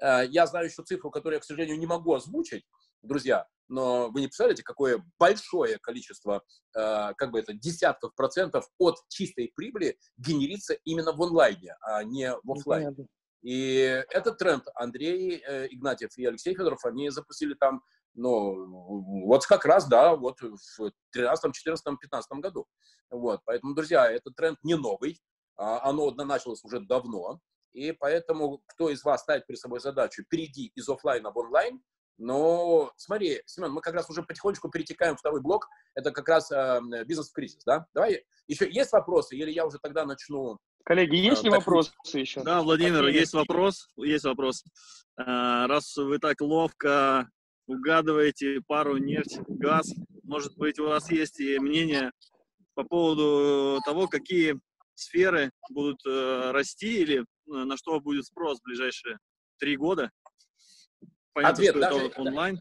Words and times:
Э, 0.00 0.26
я 0.28 0.46
знаю 0.46 0.66
еще 0.66 0.82
цифру, 0.82 1.10
которую 1.10 1.36
я, 1.36 1.40
к 1.40 1.44
сожалению, 1.44 1.78
не 1.78 1.86
могу 1.86 2.14
озвучить, 2.14 2.64
друзья, 3.02 3.46
но 3.68 4.10
вы 4.10 4.20
не 4.20 4.26
представляете, 4.26 4.62
какое 4.62 5.04
большое 5.18 5.78
количество, 5.78 6.42
э, 6.76 7.12
как 7.16 7.30
бы 7.30 7.38
это, 7.38 7.52
десятков 7.52 8.14
процентов 8.14 8.66
от 8.78 8.96
чистой 9.08 9.52
прибыли 9.54 9.98
генерится 10.16 10.74
именно 10.84 11.12
в 11.12 11.22
онлайне, 11.22 11.76
а 11.80 12.02
не 12.02 12.34
в 12.42 12.52
офлайне. 12.52 13.06
И 13.42 14.04
этот 14.10 14.36
тренд 14.38 14.64
Андрей 14.74 15.42
э, 15.46 15.68
Игнатьев 15.70 16.10
и 16.16 16.26
Алексей 16.26 16.54
Федоров, 16.54 16.84
они 16.84 17.08
запустили 17.10 17.54
там, 17.54 17.82
ну, 18.14 19.26
вот 19.26 19.46
как 19.46 19.64
раз, 19.64 19.86
да, 19.86 20.16
вот 20.16 20.40
в 20.40 20.92
13, 21.12 21.54
14, 21.54 21.98
15 21.98 22.32
году. 22.32 22.66
Вот, 23.10 23.40
поэтому, 23.44 23.74
друзья, 23.74 24.10
этот 24.10 24.36
тренд 24.36 24.58
не 24.62 24.76
новый, 24.76 25.20
а 25.56 25.88
оно 25.88 26.10
началось 26.10 26.64
уже 26.64 26.80
давно, 26.80 27.40
и 27.72 27.92
поэтому, 27.92 28.62
кто 28.66 28.90
из 28.90 29.04
вас 29.04 29.22
ставит 29.22 29.46
перед 29.46 29.60
собой 29.60 29.80
задачу 29.80 30.24
перейти 30.28 30.72
из 30.74 30.88
офлайна 30.88 31.30
в 31.30 31.38
онлайн, 31.38 31.80
но 32.20 32.92
смотри, 32.96 33.40
Семен, 33.46 33.72
мы 33.72 33.80
как 33.80 33.94
раз 33.94 34.10
уже 34.10 34.22
потихонечку 34.22 34.68
перетекаем 34.68 35.16
в 35.16 35.20
второй 35.20 35.40
блок. 35.40 35.68
Это 35.94 36.10
как 36.10 36.28
раз 36.28 36.52
э, 36.52 36.78
бизнес 37.06 37.30
в 37.30 37.32
кризис, 37.32 37.64
да? 37.64 37.86
Давай, 37.94 38.26
еще 38.46 38.70
есть 38.70 38.92
вопросы, 38.92 39.36
или 39.36 39.50
я 39.50 39.64
уже 39.64 39.78
тогда 39.78 40.04
начну? 40.04 40.58
Коллеги, 40.84 41.16
есть 41.16 41.40
э, 41.40 41.44
ли 41.44 41.50
вопросы 41.50 41.92
еще? 42.12 42.42
Да, 42.42 42.60
Владимир, 42.60 43.06
Какие? 43.06 43.20
есть 43.20 43.32
вопрос. 43.32 43.88
Есть 43.96 44.24
вопрос. 44.26 44.64
Раз 45.16 45.96
вы 45.96 46.18
так 46.18 46.42
ловко 46.42 47.30
угадываете 47.70 48.60
пару 48.66 48.96
нефть, 48.98 49.38
газ, 49.48 49.92
может 50.22 50.56
быть, 50.56 50.78
у 50.78 50.84
вас 50.84 51.10
есть 51.10 51.40
и 51.40 51.58
мнение 51.58 52.12
по 52.74 52.84
поводу 52.84 53.80
того, 53.84 54.06
какие 54.06 54.58
сферы 54.94 55.50
будут 55.70 55.98
э, 56.06 56.50
расти 56.52 57.02
или 57.02 57.24
Э, 57.50 57.64
на 57.64 57.76
что 57.76 58.00
будет 58.00 58.26
спрос 58.26 58.60
в 58.60 58.64
ближайшие 58.64 59.18
три 59.58 59.76
года? 59.76 60.10
Понятно, 61.32 61.54
Ответ, 61.54 61.70
что 61.70 61.80
даже, 61.80 62.06
это 62.06 62.20
онлайн. 62.20 62.60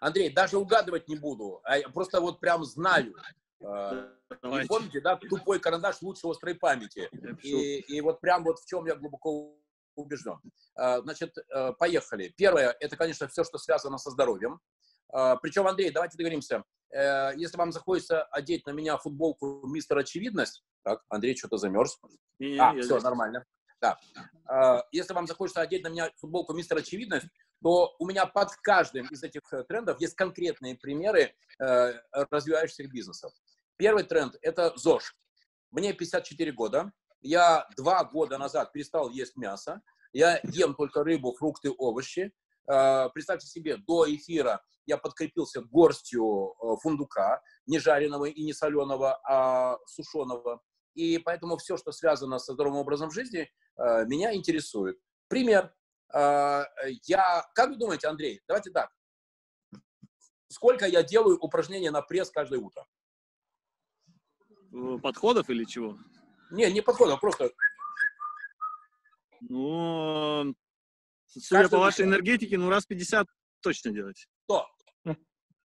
Андрей, 0.00 0.30
даже 0.30 0.58
угадывать 0.58 1.08
не 1.08 1.16
буду, 1.16 1.60
а 1.64 1.80
просто 1.90 2.20
вот 2.20 2.40
прям 2.40 2.64
знаю. 2.64 3.14
Э, 3.60 4.10
Давайте. 4.42 4.68
Помните, 4.68 5.00
да, 5.00 5.16
тупой 5.16 5.60
карандаш 5.60 6.02
лучше 6.02 6.28
острой 6.28 6.54
памяти. 6.54 7.08
И, 7.42 7.78
и 7.80 8.00
вот 8.00 8.20
прям 8.20 8.44
вот 8.44 8.58
в 8.58 8.66
чем 8.66 8.86
я 8.86 8.96
глубоко 8.96 9.56
убежден. 9.96 10.40
Э, 10.76 11.00
значит, 11.02 11.36
поехали. 11.78 12.34
Первое, 12.36 12.76
это, 12.80 12.96
конечно, 12.96 13.28
все, 13.28 13.44
что 13.44 13.58
связано 13.58 13.98
со 13.98 14.10
здоровьем. 14.10 14.60
Причем, 15.42 15.66
Андрей, 15.68 15.90
давайте 15.90 16.16
договоримся. 16.16 16.64
Если 16.90 17.56
вам 17.56 17.70
захочется 17.70 18.24
одеть 18.24 18.66
на 18.66 18.72
меня 18.72 18.96
футболку 18.96 19.64
«Мистер 19.66 19.98
Очевидность», 19.98 20.64
так, 20.84 21.02
Андрей 21.08 21.36
что-то 21.36 21.56
замерз. 21.56 21.98
Не, 22.38 22.58
а, 22.58 22.72
все, 22.72 22.82
здесь. 22.82 23.02
нормально. 23.02 23.44
Да. 23.80 23.98
А, 24.46 24.84
если 24.92 25.14
вам 25.14 25.26
захочется 25.26 25.60
одеть 25.60 25.82
на 25.82 25.88
меня 25.88 26.10
футболку 26.16 26.52
«Мистер 26.52 26.78
Очевидность», 26.78 27.26
то 27.62 27.94
у 27.98 28.06
меня 28.06 28.26
под 28.26 28.50
каждым 28.56 29.06
из 29.06 29.22
этих 29.22 29.40
э, 29.52 29.64
трендов 29.64 29.98
есть 29.98 30.14
конкретные 30.14 30.76
примеры 30.76 31.34
э, 31.58 31.92
развивающихся 32.30 32.86
бизнесов. 32.86 33.32
Первый 33.76 34.04
тренд– 34.04 34.36
это 34.42 34.74
ЗОЖ. 34.76 35.16
Мне 35.70 35.94
54 35.94 36.52
года. 36.52 36.92
Я 37.24 37.66
два 37.76 38.04
года 38.04 38.38
назад 38.38 38.70
перестал 38.72 39.10
есть 39.10 39.36
мясо. 39.36 39.80
Я 40.12 40.40
ем 40.44 40.74
только 40.74 41.02
рыбу, 41.02 41.34
фрукты, 41.34 41.72
овощи. 41.76 42.32
Э, 42.70 43.08
представьте 43.12 43.48
себе, 43.48 43.78
до 43.78 44.04
эфира 44.14 44.62
я 44.86 44.98
подкрепился 44.98 45.62
горстью 45.62 46.54
фундука, 46.82 47.40
не 47.66 47.78
жареного 47.78 48.26
и 48.26 48.44
не 48.44 48.52
соленого, 48.52 49.18
а 49.26 49.78
сушеного. 49.86 50.60
И 50.94 51.18
поэтому 51.18 51.56
все, 51.56 51.76
что 51.76 51.92
связано 51.92 52.38
со 52.38 52.52
здоровым 52.52 52.78
образом 52.78 53.10
жизни, 53.10 53.50
э, 53.76 54.04
меня 54.06 54.34
интересует. 54.34 54.98
Пример. 55.28 55.74
Э, 56.12 56.64
я, 57.04 57.44
как 57.54 57.70
вы 57.70 57.76
думаете, 57.76 58.08
Андрей, 58.08 58.42
давайте 58.46 58.70
так. 58.70 58.90
Сколько 60.48 60.86
я 60.86 61.02
делаю 61.02 61.38
упражнения 61.40 61.90
на 61.90 62.02
пресс 62.02 62.30
каждое 62.30 62.60
утро? 62.60 62.86
Э, 64.72 64.98
подходов 65.02 65.50
или 65.50 65.64
чего? 65.64 65.98
Не, 66.54 66.70
не 66.70 66.80
подходов, 66.80 67.20
просто... 67.20 67.50
Ну, 69.40 70.54
судя 71.26 71.48
каждое 71.50 71.76
по 71.76 71.78
вашей 71.78 72.04
энергетике, 72.06 72.56
ну 72.56 72.70
раз 72.70 72.86
50 72.86 73.26
точно 73.60 73.90
делать. 73.90 74.28
100. 74.44 74.66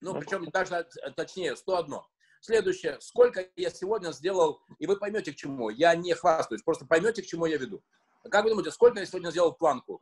Ну, 0.01 0.15
причем 0.21 0.45
даже 0.51 0.89
точнее, 1.17 1.57
101. 1.57 2.01
Следующее. 2.41 3.01
Сколько 3.01 3.49
я 3.57 3.69
сегодня 3.69 4.13
сделал, 4.13 4.63
и 4.79 4.87
вы 4.87 4.97
поймете, 4.97 5.33
к 5.33 5.37
чему. 5.37 5.71
Я 5.71 5.97
не 5.97 6.15
хвастаюсь, 6.15 6.63
просто 6.63 6.87
поймете, 6.87 7.21
к 7.21 7.27
чему 7.27 7.47
я 7.47 7.59
веду. 7.59 7.83
Как 8.31 8.45
вы 8.45 8.51
думаете, 8.51 8.71
сколько 8.71 9.01
я 9.01 9.07
сегодня 9.07 9.31
сделал 9.31 9.53
планку? 9.53 10.01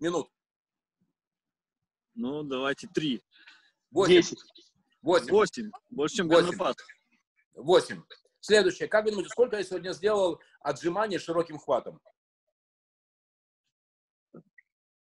Минут? 0.00 0.28
Ну, 2.14 2.42
давайте 2.42 2.88
три. 2.88 3.22
Восемь. 3.92 4.36
Восемь. 5.02 5.30
Восемь. 5.30 5.70
Больше, 5.90 6.16
чем 6.16 6.28
Ганапад. 6.28 6.76
Восемь. 7.54 8.02
Следующее. 8.48 8.88
Как 8.88 9.04
вы 9.04 9.10
думаете, 9.10 9.28
сколько 9.28 9.58
я 9.58 9.62
сегодня 9.62 9.92
сделал 9.92 10.40
отжиманий 10.60 11.18
широким 11.18 11.58
хватом? 11.58 12.00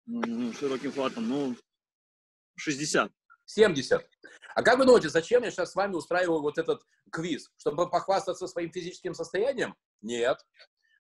Ну, 0.06 0.54
широким 0.54 0.94
хватом, 0.94 1.28
ну, 1.28 1.54
60. 2.56 3.12
70. 3.44 4.10
А 4.56 4.64
как 4.64 4.78
вы 4.78 4.86
думаете, 4.86 5.10
зачем 5.10 5.44
я 5.44 5.52
сейчас 5.52 5.74
с 5.74 5.76
вами 5.76 5.94
устраиваю 5.96 6.40
вот 6.40 6.58
этот 6.58 6.84
квиз? 7.12 7.52
Чтобы 7.58 7.90
похвастаться 7.90 8.48
своим 8.48 8.72
физическим 8.72 9.14
состоянием? 9.14 9.76
Нет. 10.02 10.40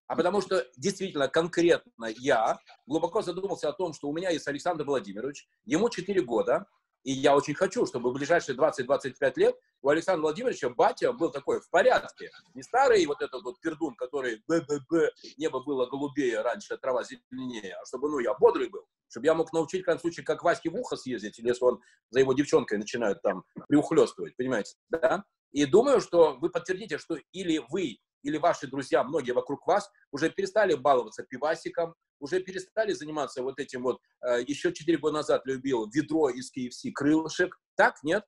А 0.07 0.17
потому 0.17 0.41
что 0.41 0.67
действительно 0.75 1.29
конкретно 1.29 2.07
я 2.17 2.59
глубоко 2.85 3.21
задумался 3.21 3.69
о 3.69 3.71
том, 3.71 3.93
что 3.93 4.09
у 4.09 4.13
меня 4.13 4.31
есть 4.31 4.49
Александр 4.49 4.83
Владимирович, 4.83 5.47
ему 5.63 5.89
4 5.89 6.21
года, 6.23 6.67
и 7.03 7.11
я 7.11 7.35
очень 7.35 7.53
хочу, 7.53 7.85
чтобы 7.85 8.09
в 8.09 8.13
ближайшие 8.13 8.57
20-25 8.57 9.33
лет 9.35 9.55
у 9.81 9.89
Александра 9.89 10.21
Владимировича 10.21 10.69
батя 10.69 11.11
был 11.11 11.31
такой 11.31 11.59
в 11.59 11.69
порядке. 11.69 12.31
Не 12.53 12.63
старый 12.63 13.05
вот 13.05 13.21
этот 13.21 13.43
вот 13.43 13.59
пердун, 13.59 13.95
который 13.95 14.41
б-б-б, 14.47 15.11
небо 15.37 15.61
было 15.63 15.85
голубее 15.85 16.41
раньше, 16.41 16.77
трава 16.77 17.03
зеленее, 17.03 17.75
а 17.75 17.85
чтобы, 17.85 18.09
ну, 18.09 18.19
я 18.19 18.33
бодрый 18.33 18.69
был. 18.69 18.85
Чтобы 19.09 19.27
я 19.27 19.33
мог 19.33 19.51
научить, 19.53 19.81
в 19.81 19.85
крайнем 19.85 20.01
случае, 20.01 20.25
как 20.25 20.43
Ваське 20.43 20.69
в 20.69 20.75
ухо 20.75 20.95
съездить, 20.95 21.37
или 21.39 21.49
если 21.49 21.65
он 21.65 21.81
за 22.09 22.19
его 22.19 22.33
девчонкой 22.33 22.77
начинает 22.77 23.21
там 23.21 23.43
приухлёстывать, 23.67 24.35
понимаете, 24.37 24.75
да? 24.89 25.23
И 25.51 25.65
думаю, 25.65 26.01
что 26.01 26.37
вы 26.39 26.49
подтвердите, 26.49 26.97
что 26.97 27.17
или 27.31 27.61
вы, 27.69 27.97
или 28.23 28.37
ваши 28.37 28.67
друзья, 28.67 29.03
многие 29.03 29.31
вокруг 29.31 29.67
вас, 29.67 29.89
уже 30.11 30.29
перестали 30.29 30.73
баловаться 30.75 31.23
пивасиком, 31.23 31.93
уже 32.19 32.39
перестали 32.39 32.93
заниматься 32.93 33.43
вот 33.43 33.59
этим 33.59 33.83
вот, 33.83 33.99
э, 34.25 34.43
еще 34.47 34.73
4 34.73 34.97
года 34.97 35.17
назад 35.17 35.45
любил 35.45 35.89
ведро 35.89 36.29
из 36.29 36.51
KFC 36.51 36.91
крылышек. 36.93 37.59
Так, 37.75 38.01
нет? 38.03 38.23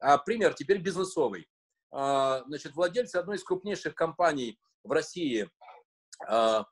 А, 0.00 0.18
пример 0.18 0.54
теперь 0.54 0.78
бизнесовый. 0.78 1.48
А, 1.90 2.44
значит, 2.46 2.74
владельцы 2.74 3.16
одной 3.16 3.36
из 3.36 3.44
крупнейших 3.44 3.94
компаний 3.94 4.58
в 4.84 4.92
России, 4.92 5.50
а, 6.26 6.64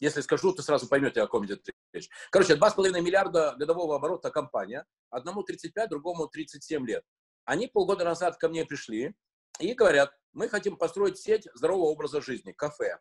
если 0.00 0.20
скажу, 0.20 0.52
то 0.52 0.62
сразу 0.62 0.88
поймете, 0.88 1.20
о 1.20 1.26
ком 1.26 1.44
идет 1.44 1.66
речь. 1.92 2.08
Короче, 2.30 2.54
2,5 2.54 3.00
миллиарда 3.00 3.56
годового 3.58 3.96
оборота 3.96 4.30
компания, 4.30 4.86
одному 5.10 5.42
35, 5.42 5.90
другому 5.90 6.28
37 6.28 6.86
лет. 6.86 7.02
Они 7.44 7.66
полгода 7.66 8.04
назад 8.04 8.36
ко 8.36 8.48
мне 8.48 8.64
пришли 8.64 9.16
и 9.58 9.74
говорят, 9.74 10.12
мы 10.32 10.48
хотим 10.48 10.76
построить 10.76 11.18
сеть 11.18 11.46
здорового 11.54 11.86
образа 11.86 12.20
жизни, 12.20 12.52
кафе. 12.52 12.98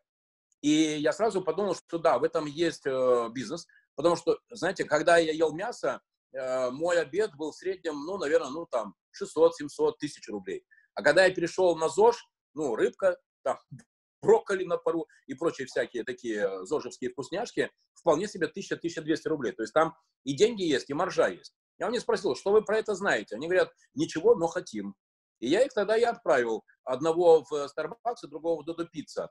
И 0.61 0.69
я 0.71 1.13
сразу 1.13 1.41
подумал, 1.41 1.75
что 1.75 1.99
да, 1.99 2.17
в 2.17 2.23
этом 2.23 2.45
есть 2.45 2.85
э, 2.85 3.29
бизнес, 3.31 3.67
потому 3.95 4.15
что, 4.15 4.39
знаете, 4.49 4.85
когда 4.85 5.17
я 5.17 5.31
ел 5.31 5.53
мясо, 5.53 6.01
э, 6.33 6.71
мой 6.71 6.99
обед 6.99 7.35
был 7.35 7.51
в 7.51 7.55
среднем, 7.55 8.03
ну, 8.05 8.17
наверное, 8.17 8.49
ну, 8.49 8.65
там, 8.65 8.95
600-700 9.21 9.93
тысяч 9.99 10.27
рублей. 10.29 10.65
А 10.95 11.03
когда 11.03 11.25
я 11.25 11.33
перешел 11.33 11.75
на 11.75 11.89
ЗОЖ, 11.89 12.17
ну, 12.55 12.75
рыбка, 12.75 13.17
там, 13.43 13.59
брокколи 14.21 14.63
на 14.63 14.77
пару 14.77 15.07
и 15.27 15.35
прочие 15.35 15.67
всякие 15.67 16.03
такие 16.03 16.47
э, 16.47 16.65
зожевские 16.65 17.11
вкусняшки, 17.11 17.69
вполне 17.93 18.27
себе 18.27 18.51
1000-1200 18.55 19.15
рублей. 19.25 19.51
То 19.51 19.61
есть 19.61 19.73
там 19.73 19.95
и 20.23 20.35
деньги 20.35 20.63
есть, 20.63 20.89
и 20.89 20.93
маржа 20.93 21.27
есть. 21.27 21.53
Я 21.79 21.87
у 21.87 21.91
них 21.91 22.01
спросил, 22.01 22.35
что 22.35 22.51
вы 22.51 22.63
про 22.63 22.79
это 22.79 22.95
знаете? 22.95 23.35
Они 23.35 23.47
говорят, 23.47 23.71
ничего, 23.93 24.33
но 24.33 24.47
хотим. 24.47 24.95
И 25.39 25.47
я 25.49 25.63
их 25.63 25.73
тогда 25.73 25.97
и 25.97 26.03
отправил, 26.03 26.63
одного 26.83 27.43
в 27.43 27.53
Starbucks, 27.53 28.27
другого 28.27 28.63
в 28.63 28.67
Dodo 28.67 28.87
Pizza, 28.87 29.27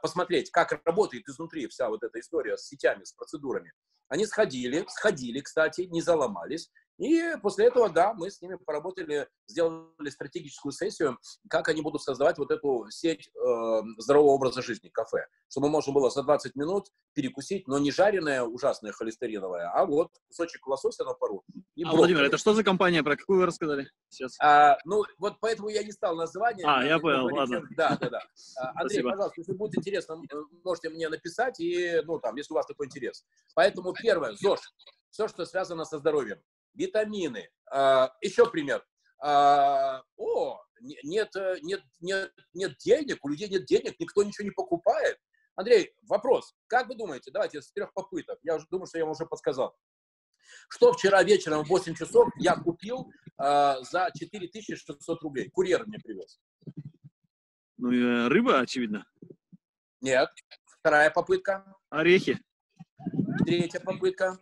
посмотреть, 0.00 0.50
как 0.50 0.80
работает 0.84 1.28
изнутри 1.28 1.66
вся 1.66 1.88
вот 1.88 2.02
эта 2.02 2.20
история 2.20 2.56
с 2.56 2.66
сетями, 2.66 3.04
с 3.04 3.12
процедурами. 3.12 3.72
Они 4.08 4.24
сходили, 4.24 4.86
сходили, 4.88 5.40
кстати, 5.40 5.82
не 5.82 6.00
заломались. 6.00 6.70
И 6.98 7.22
после 7.42 7.66
этого, 7.66 7.88
да, 7.88 8.12
мы 8.12 8.30
с 8.30 8.40
ними 8.42 8.56
поработали, 8.56 9.28
сделали 9.46 10.10
стратегическую 10.10 10.72
сессию, 10.72 11.18
как 11.48 11.68
они 11.68 11.80
будут 11.80 12.02
создавать 12.02 12.38
вот 12.38 12.50
эту 12.50 12.86
сеть 12.90 13.28
э, 13.28 13.82
здорового 13.98 14.32
образа 14.32 14.62
жизни, 14.62 14.88
кафе, 14.88 15.26
чтобы 15.48 15.68
можно 15.68 15.92
было 15.92 16.10
за 16.10 16.22
20 16.22 16.56
минут 16.56 16.88
перекусить, 17.14 17.68
но 17.68 17.78
не 17.78 17.92
жареное 17.92 18.42
ужасное 18.42 18.92
холестериновое, 18.92 19.70
а 19.72 19.86
вот 19.86 20.10
кусочек 20.28 20.66
лосося 20.66 21.04
на 21.04 21.14
пару 21.14 21.44
и 21.78 21.84
а, 21.84 21.92
Владимир, 21.92 22.24
это 22.24 22.38
что 22.38 22.54
за 22.54 22.64
компания, 22.64 23.04
про 23.04 23.16
какую 23.16 23.38
вы 23.38 23.46
рассказали 23.46 23.88
сейчас? 24.08 24.36
А, 24.40 24.78
ну, 24.84 25.04
вот 25.18 25.36
поэтому 25.40 25.68
я 25.68 25.84
не 25.84 25.92
стал 25.92 26.16
название. 26.16 26.66
А, 26.66 26.84
я 26.84 26.98
понял, 26.98 27.32
ладно. 27.32 27.62
Да, 27.76 27.96
да, 28.00 28.10
да. 28.10 28.20
А, 28.60 28.70
Андрей, 28.80 28.98
Спасибо. 28.98 29.10
пожалуйста, 29.10 29.40
если 29.40 29.52
будет 29.52 29.78
интересно, 29.78 30.20
можете 30.64 30.88
мне 30.90 31.08
написать, 31.08 31.60
и, 31.60 32.02
ну, 32.04 32.18
там, 32.18 32.34
если 32.34 32.52
у 32.52 32.56
вас 32.56 32.66
такой 32.66 32.86
интерес. 32.86 33.24
Поэтому 33.54 33.92
первое, 33.92 34.34
ЗОЖ, 34.34 34.58
все, 35.10 35.28
что 35.28 35.44
связано 35.44 35.84
со 35.84 35.98
здоровьем. 35.98 36.38
Витамины. 36.74 37.48
А, 37.70 38.12
еще 38.20 38.50
пример. 38.50 38.84
А, 39.20 40.02
о, 40.16 40.60
нет, 40.80 41.34
нет, 41.62 41.82
нет, 42.00 42.32
нет 42.54 42.76
денег, 42.78 43.24
у 43.24 43.28
людей 43.28 43.48
нет 43.48 43.64
денег, 43.64 43.98
никто 43.98 44.22
ничего 44.22 44.44
не 44.44 44.52
покупает. 44.52 45.18
Андрей, 45.56 45.92
вопрос. 46.02 46.54
Как 46.68 46.88
вы 46.88 46.94
думаете, 46.94 47.30
давайте 47.32 47.60
с 47.60 47.72
трех 47.72 47.92
попыток, 47.92 48.38
я 48.42 48.54
уже 48.56 48.66
думаю, 48.70 48.86
что 48.86 48.98
я 48.98 49.04
вам 49.04 49.12
уже 49.12 49.26
подсказал. 49.26 49.76
Что 50.68 50.92
вчера 50.92 51.22
вечером 51.22 51.64
в 51.64 51.68
8 51.68 51.94
часов 51.94 52.28
я 52.38 52.54
купил 52.54 53.10
э, 53.38 53.74
за 53.82 54.10
4600 54.16 55.22
рублей? 55.22 55.50
Курьер 55.50 55.86
мне 55.86 55.98
привез. 55.98 56.40
Ну, 57.76 57.92
э, 57.92 58.28
рыба, 58.28 58.60
очевидно. 58.60 59.04
Нет. 60.00 60.30
Вторая 60.64 61.10
попытка. 61.10 61.74
Орехи. 61.90 62.38
Третья 63.44 63.80
попытка. 63.80 64.38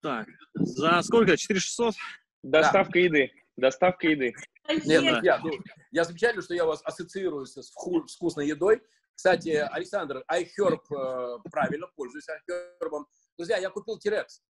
Так, 0.00 0.28
за 0.54 1.02
сколько? 1.02 1.36
4600? 1.36 1.94
Доставка 2.42 2.92
да. 2.92 2.98
еды. 3.00 3.32
Доставка 3.56 4.08
еды. 4.08 4.34
Нет, 4.68 5.04
друзья, 5.04 5.40
ну, 5.42 5.50
я 5.90 6.04
замечательно, 6.04 6.42
что 6.42 6.54
я 6.54 6.64
вас 6.64 6.80
ассоциирую 6.84 7.46
с, 7.46 7.70
вкусной 8.14 8.48
едой. 8.48 8.82
Кстати, 9.14 9.48
Александр, 9.48 10.24
iHerb 10.30 10.80
э, 10.90 11.38
правильно, 11.50 11.86
пользуюсь 11.96 12.26
iHerb. 12.28 13.04
Друзья, 13.38 13.56
я 13.58 13.70
купил 13.70 13.98
Тирекс. 13.98 14.42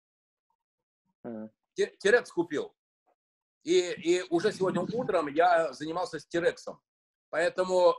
Тирекс 1.76 2.32
купил. 2.32 2.74
И, 3.64 3.92
и 3.92 4.24
уже 4.30 4.52
сегодня 4.52 4.82
утром 4.82 5.28
я 5.28 5.74
занимался 5.74 6.20
с 6.20 6.28
Тирексом. 6.28 6.80
Поэтому 7.30 7.96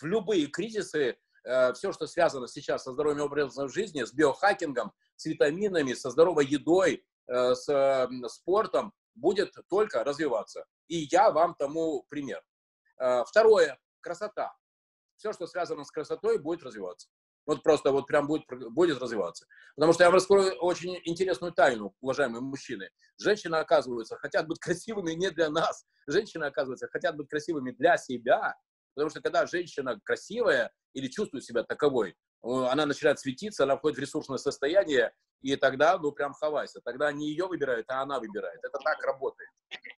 в 0.00 0.04
любые 0.04 0.46
кризисы, 0.46 1.16
все, 1.42 1.92
что 1.92 2.06
связано 2.06 2.48
сейчас 2.48 2.84
со 2.84 2.92
здоровьем 2.92 3.22
образом 3.22 3.68
жизни, 3.68 4.04
с 4.04 4.12
биохакингом, 4.12 4.92
с 5.16 5.26
витаминами, 5.26 5.94
со 5.94 6.10
здоровой 6.10 6.46
едой, 6.46 7.04
э, 7.26 7.54
с 7.54 7.68
э, 7.68 8.28
спортом, 8.28 8.92
будет 9.14 9.54
только 9.68 10.04
развиваться. 10.04 10.64
И 10.88 11.08
я 11.10 11.30
вам 11.30 11.54
тому 11.54 12.04
пример. 12.08 12.42
Э, 12.98 13.24
второе. 13.26 13.78
Красота 14.00 14.52
все, 15.20 15.34
что 15.34 15.46
связано 15.46 15.84
с 15.84 15.90
красотой, 15.90 16.38
будет 16.38 16.62
развиваться. 16.62 17.08
Вот 17.46 17.62
просто 17.62 17.92
вот 17.92 18.06
прям 18.06 18.26
будет, 18.26 18.44
будет 18.70 18.98
развиваться. 19.00 19.46
Потому 19.76 19.92
что 19.92 20.02
я 20.02 20.08
вам 20.08 20.14
раскрою 20.14 20.54
очень 20.60 20.98
интересную 21.04 21.52
тайну, 21.52 21.94
уважаемые 22.00 22.40
мужчины. 22.40 22.90
Женщины, 23.18 23.56
оказывается, 23.56 24.16
хотят 24.16 24.48
быть 24.48 24.58
красивыми 24.58 25.12
не 25.12 25.30
для 25.30 25.50
нас. 25.50 25.84
Женщины, 26.06 26.44
оказывается, 26.44 26.88
хотят 26.88 27.16
быть 27.16 27.28
красивыми 27.28 27.72
для 27.72 27.98
себя. 27.98 28.56
Потому 28.94 29.10
что 29.10 29.20
когда 29.20 29.46
женщина 29.46 29.98
красивая 30.04 30.70
или 30.94 31.08
чувствует 31.08 31.44
себя 31.44 31.62
таковой, 31.62 32.16
она 32.42 32.86
начинает 32.86 33.18
светиться, 33.18 33.64
она 33.64 33.76
входит 33.76 33.98
в 33.98 34.00
ресурсное 34.00 34.38
состояние, 34.38 35.12
и 35.42 35.56
тогда, 35.56 35.98
ну, 35.98 36.12
прям 36.12 36.32
хавайся. 36.34 36.80
Тогда 36.84 37.12
не 37.12 37.28
ее 37.28 37.46
выбирают, 37.46 37.86
а 37.88 38.02
она 38.02 38.18
выбирает. 38.18 38.60
Это 38.62 38.78
так 38.82 39.02
работает. 39.02 39.50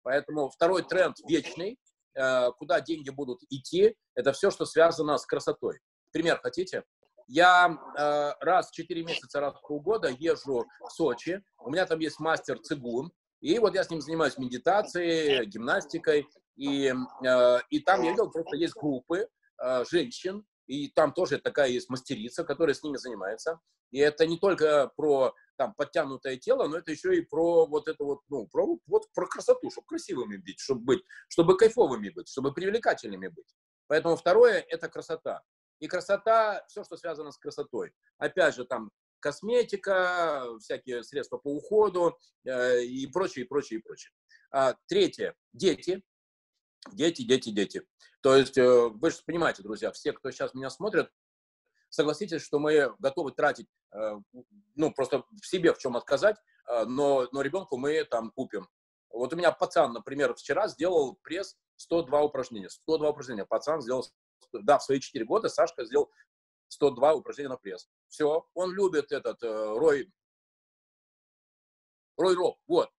Поэтому 0.03 0.51
второй 0.51 0.83
тренд 0.83 1.17
вечный, 1.29 1.79
Э, 2.15 2.51
куда 2.59 2.81
деньги 2.81 3.11
будут 3.11 3.41
идти, 3.49 3.97
это 4.15 4.33
все, 4.33 4.51
что 4.51 4.67
связано 4.67 5.17
с 5.17 5.25
красотой. 5.25 5.81
Пример 6.13 6.39
хотите? 6.43 6.85
Я 7.27 7.79
э, 7.99 8.45
раз 8.45 8.71
в 8.71 8.75
4 8.75 9.03
месяца, 9.05 9.41
раз 9.41 9.55
в 9.55 9.63
полгода 9.67 10.09
езжу 10.09 10.67
в 10.81 10.91
Сочи. 10.91 11.43
У 11.59 11.71
меня 11.71 11.87
там 11.87 12.01
есть 12.01 12.21
мастер 12.21 12.59
цигун. 12.59 13.13
И 13.43 13.59
вот 13.59 13.75
я 13.75 13.83
с 13.83 13.91
ним 13.91 14.01
занимаюсь 14.01 14.39
медитацией, 14.39 15.45
гимнастикой. 15.47 16.29
И, 16.57 16.95
э, 17.27 17.59
и 17.71 17.81
там 17.81 18.03
я 18.03 18.13
видел, 18.13 18.31
просто 18.31 18.57
есть 18.57 18.75
группы 18.75 19.29
э, 19.61 19.85
женщин, 19.91 20.47
и 20.67 20.89
там 20.89 21.13
тоже 21.13 21.39
такая 21.39 21.69
есть 21.69 21.91
мастерица, 21.91 22.45
которая 22.45 22.75
с 22.75 22.85
ними 22.85 22.97
занимается. 22.97 23.59
И 23.91 23.99
это 23.99 24.27
не 24.27 24.39
только 24.39 24.93
про 24.97 25.35
там 25.57 25.75
подтянутое 25.75 26.37
тело, 26.37 26.69
но 26.69 26.79
это 26.79 26.93
еще 26.93 27.17
и 27.17 27.21
про 27.21 27.67
вот 27.67 27.89
это 27.89 28.05
вот, 28.05 28.21
ну, 28.29 28.47
про, 28.47 28.79
вот, 28.87 29.13
про 29.13 29.27
красоту, 29.27 29.71
чтобы 29.71 29.87
красивыми 29.89 30.37
быть, 30.37 30.61
чтобы 30.61 30.85
быть, 30.85 31.05
чтобы 31.29 31.57
кайфовыми 31.57 32.11
быть, 32.11 32.29
чтобы 32.29 32.55
привлекательными 32.55 33.29
быть. 33.29 33.55
Поэтому 33.89 34.17
второе– 34.17 34.65
это 34.69 34.89
красота. 34.89 35.43
И 35.81 35.89
красота, 35.89 36.65
все, 36.69 36.85
что 36.85 36.97
связано 36.97 37.33
с 37.33 37.39
красотой. 37.39 37.93
Опять 38.19 38.55
же, 38.55 38.65
там 38.65 38.91
косметика, 39.23 40.45
всякие 40.61 41.03
средства 41.03 41.39
по 41.39 41.49
уходу 41.49 42.19
э, 42.45 42.83
и 42.83 43.07
прочее, 43.07 43.45
и 43.45 43.49
прочее, 43.49 43.79
и 43.79 43.83
прочее. 43.83 44.13
А, 44.51 44.75
третье– 44.89 45.35
дети. 45.55 46.03
Дети, 46.93 47.23
дети, 47.23 47.51
дети. 47.51 47.83
То 48.21 48.37
есть, 48.37 48.59
э, 48.59 48.89
вы 48.89 49.11
же 49.11 49.19
понимаете, 49.25 49.63
друзья, 49.63 49.93
все, 49.93 50.13
кто 50.13 50.31
сейчас 50.31 50.53
меня 50.53 50.69
смотрят, 50.69 51.11
согласитесь, 51.89 52.43
что 52.43 52.59
мы 52.59 52.95
готовы 52.99 53.33
тратить, 53.33 53.69
э, 53.95 54.17
ну, 54.75 54.93
просто 54.93 55.25
в 55.41 55.47
себе 55.47 55.73
в 55.73 55.79
чем 55.79 55.97
отказать, 55.97 56.37
но, 56.87 57.29
но 57.33 57.43
ребенку 57.43 57.77
мы 57.77 58.05
там 58.05 58.31
купим. 58.31 58.69
Вот 59.11 59.33
у 59.33 59.37
меня 59.37 59.53
пацан, 59.53 59.93
например, 59.93 60.35
вчера 60.35 60.69
сделал 60.69 61.19
пресс 61.23 61.57
102 61.77 62.23
упражнения. 62.23 62.71
102 62.71 63.11
упражнения. 63.11 63.45
Пацан 63.45 63.83
сделал, 63.83 64.07
да, 64.53 64.79
в 64.79 64.85
свои 64.85 65.01
4 65.01 65.25
года 65.25 65.49
Сашка 65.49 65.85
сделал 65.85 66.11
102 66.73 67.15
упражнения 67.15 67.51
на 67.51 67.57
пресс. 67.57 67.89
Все, 68.09 68.47
он 68.55 68.73
любит 68.73 69.13
этот 69.13 69.43
э, 69.43 69.49
Рой, 69.49 70.11
Рой 72.17 72.35
Роб, 72.35 72.59
вот. 72.67 72.91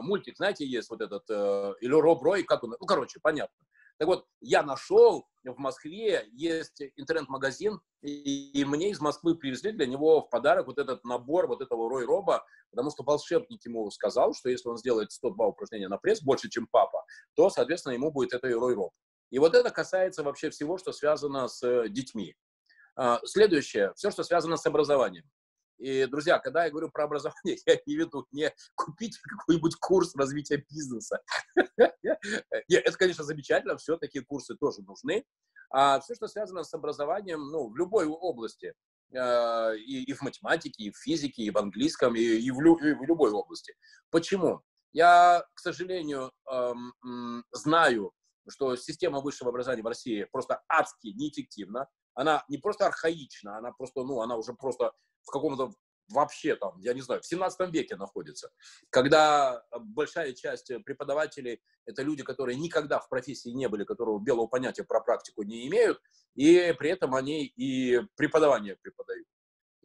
Мультик, 0.00 0.36
знаете, 0.36 0.66
есть 0.66 0.90
вот 0.90 1.00
этот, 1.00 1.30
или 1.80 1.92
Роб 1.92 2.20
Рой, 2.20 2.42
как 2.42 2.64
он, 2.64 2.70
ну, 2.70 2.86
короче, 2.86 3.20
понятно. 3.22 3.56
Так 3.98 4.08
вот, 4.08 4.26
я 4.40 4.62
нашел 4.62 5.26
в 5.44 5.58
Москве, 5.58 6.28
есть 6.32 6.82
интернет-магазин, 6.96 7.80
и, 8.02 8.50
и 8.52 8.64
мне 8.64 8.90
из 8.90 9.00
Москвы 9.00 9.36
привезли 9.36 9.72
для 9.72 9.86
него 9.86 10.20
в 10.20 10.28
подарок 10.28 10.66
вот 10.66 10.78
этот 10.78 11.02
набор 11.04 11.46
вот 11.46 11.62
этого 11.62 11.88
Рой 11.88 12.04
Роба, 12.04 12.44
потому 12.70 12.90
что 12.90 13.04
волшебник 13.04 13.64
ему 13.64 13.90
сказал, 13.90 14.34
что 14.34 14.50
если 14.50 14.68
он 14.68 14.76
сделает 14.76 15.12
102 15.12 15.46
упражнения 15.46 15.88
на 15.88 15.96
пресс 15.96 16.22
больше, 16.22 16.50
чем 16.50 16.66
папа, 16.70 17.04
то, 17.34 17.48
соответственно, 17.48 17.94
ему 17.94 18.10
будет 18.10 18.34
это 18.34 18.48
и 18.48 18.52
Рой 18.52 18.74
Роб. 18.74 18.92
И 19.30 19.38
вот 19.38 19.54
это 19.54 19.70
касается 19.70 20.22
вообще 20.22 20.50
всего, 20.50 20.76
что 20.78 20.92
связано 20.92 21.48
с 21.48 21.62
э, 21.62 21.88
детьми. 21.88 22.36
А, 22.96 23.20
следующее, 23.24 23.92
все, 23.94 24.10
что 24.10 24.24
связано 24.24 24.56
с 24.56 24.66
образованием. 24.66 25.24
И, 25.78 26.06
друзья, 26.06 26.38
когда 26.38 26.64
я 26.64 26.70
говорю 26.70 26.90
про 26.90 27.04
образование, 27.04 27.58
я 27.66 27.78
не 27.86 27.96
веду 27.96 28.26
не 28.32 28.52
купить 28.74 29.18
какой-нибудь 29.18 29.76
курс 29.76 30.14
развития 30.16 30.64
бизнеса. 30.70 31.20
Это, 32.02 32.98
конечно, 32.98 33.24
замечательно, 33.24 33.76
все 33.76 33.96
такие 33.98 34.24
курсы 34.24 34.56
тоже 34.56 34.82
нужны. 34.82 35.24
А 35.70 36.00
все, 36.00 36.14
что 36.14 36.28
связано 36.28 36.64
с 36.64 36.72
образованием, 36.72 37.50
ну, 37.50 37.68
в 37.68 37.76
любой 37.76 38.06
области, 38.06 38.72
э, 39.12 39.76
и, 39.78 40.04
и 40.04 40.12
в 40.12 40.22
математике, 40.22 40.84
и 40.84 40.90
в 40.90 40.96
физике, 40.96 41.42
и 41.42 41.50
в 41.50 41.58
английском, 41.58 42.14
и, 42.14 42.20
и, 42.20 42.50
в, 42.50 42.60
лю, 42.60 42.76
и 42.76 42.94
в 42.94 43.02
любой 43.02 43.32
области. 43.32 43.74
Почему? 44.10 44.62
Я, 44.92 45.44
к 45.54 45.58
сожалению, 45.58 46.32
эм, 46.50 47.44
знаю, 47.50 48.12
что 48.48 48.76
система 48.76 49.20
высшего 49.20 49.50
образования 49.50 49.82
в 49.82 49.86
России 49.86 50.26
просто 50.30 50.62
адски 50.68 51.08
неэффективна. 51.08 51.88
Она 52.16 52.44
не 52.48 52.58
просто 52.58 52.86
архаична, 52.86 53.58
она 53.58 53.70
просто, 53.70 54.02
ну, 54.02 54.20
она 54.20 54.36
уже 54.36 54.54
просто 54.54 54.92
в 55.22 55.30
каком-то 55.30 55.72
вообще 56.08 56.56
там, 56.56 56.78
я 56.80 56.94
не 56.94 57.02
знаю, 57.02 57.20
в 57.20 57.26
17 57.26 57.70
веке 57.72 57.96
находится, 57.96 58.50
когда 58.90 59.64
большая 59.78 60.32
часть 60.32 60.72
преподавателей– 60.84 61.60
это 61.84 62.02
люди, 62.02 62.22
которые 62.22 62.56
никогда 62.56 62.98
в 63.00 63.08
профессии 63.08 63.50
не 63.50 63.68
были, 63.68 63.84
которые 63.84 64.18
белого 64.20 64.46
понятия 64.46 64.84
про 64.84 65.00
практику 65.00 65.42
не 65.42 65.66
имеют, 65.68 66.00
и 66.34 66.74
при 66.78 66.90
этом 66.90 67.14
они 67.14 67.44
и 67.44 68.00
преподавание 68.16 68.76
преподают. 68.76 69.26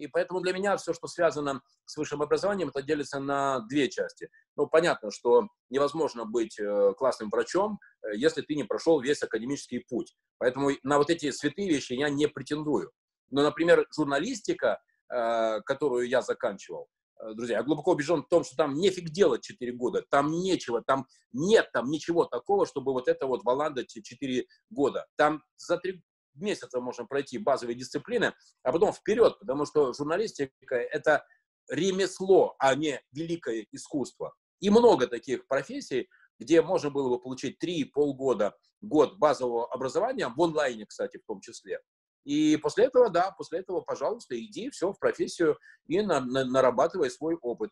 И 0.02 0.08
поэтому 0.08 0.42
для 0.42 0.52
меня 0.52 0.76
все, 0.78 0.94
что 0.94 1.08
связано 1.08 1.62
с 1.86 1.96
высшим 1.96 2.24
образованием, 2.24 2.70
это 2.70 2.82
делится 2.82 3.20
на 3.20 3.60
две 3.60 3.88
части. 3.88 4.30
Ну, 4.56 4.66
понятно, 4.66 5.12
что 5.12 5.48
невозможно 5.70 6.26
быть 6.26 6.60
э, 6.60 6.94
классным 6.98 7.30
врачом, 7.30 7.80
э, 8.02 8.16
если 8.16 8.42
ты 8.42 8.56
не 8.56 8.64
прошел 8.64 9.00
весь 9.00 9.22
академический 9.22 9.86
путь. 9.88 10.16
Поэтому 10.40 10.72
на 10.82 10.98
вот 10.98 11.12
эти 11.12 11.30
святые 11.30 11.70
вещи 11.70 11.94
я 11.94 12.10
не 12.10 12.28
претендую. 12.28 12.92
Но, 13.30 13.44
например, 13.44 13.86
журналистика, 13.96 14.82
э, 15.14 15.62
которую 15.62 16.10
я 16.10 16.24
заканчивал, 16.24 16.88
друзья, 17.36 17.58
я 17.58 17.64
глубоко 17.64 17.92
убежден 17.92 18.24
в 18.24 18.28
том, 18.28 18.44
что 18.44 18.56
там 18.56 18.74
нефиг 18.74 19.10
делать 19.10 19.44
4 19.44 19.72
года, 19.74 20.04
там 20.10 20.32
нечего, 20.32 20.82
там 20.82 21.06
нет 21.32 21.70
там 21.72 21.92
ничего 21.92 22.26
такого, 22.26 22.66
чтобы 22.66 22.94
вот 22.94 23.08
это 23.08 23.28
вот 23.28 23.44
валандать 23.44 23.90
4 23.90 24.48
года. 24.72 25.06
Там 25.16 25.44
за 25.58 25.78
3 25.78 26.02
месяца 26.36 26.80
можно 26.80 27.06
пройти 27.06 27.38
базовые 27.38 27.76
дисциплины, 27.76 28.34
а 28.64 28.72
потом 28.72 28.94
вперед, 28.94 29.38
потому 29.40 29.66
что 29.66 29.94
журналистика– 29.94 30.76
это 30.92 31.26
ремесло, 31.70 32.56
а 32.60 32.76
не 32.76 33.02
великое 33.12 33.66
искусство. 33.72 34.34
И 34.60 34.70
много 34.70 35.08
таких 35.08 35.48
профессий, 35.48 36.10
где 36.40 36.62
можно 36.62 36.90
было 36.90 37.10
бы 37.10 37.20
получить 37.22 37.60
3 37.60 37.86
полгода, 37.86 38.56
год 38.82 39.18
базового 39.18 39.72
образования, 39.72 40.28
в 40.28 40.42
онлайне, 40.42 40.86
кстати, 40.86 41.18
в 41.18 41.26
том 41.26 41.40
числе. 41.42 41.80
И 42.24 42.58
после 42.58 42.86
этого, 42.86 43.10
да, 43.10 43.32
после 43.32 43.60
этого, 43.60 43.82
пожалуйста, 43.82 44.40
иди 44.40 44.70
все 44.70 44.92
в 44.92 45.00
профессию 45.00 45.58
и 45.88 46.02
на, 46.02 46.20
на, 46.20 46.46
нарабатывай 46.46 47.10
свой 47.10 47.36
опыт. 47.42 47.72